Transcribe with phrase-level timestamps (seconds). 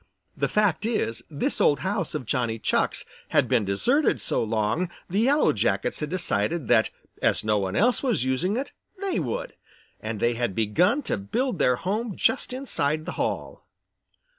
[0.35, 5.19] The fact is, this old house of Johnny Chuck's had been deserted so long the
[5.19, 6.89] Yellow Jackets had decided that
[7.21, 9.53] as no one else was using it, they would,
[9.99, 13.67] and they had begun to build their home just inside the hall.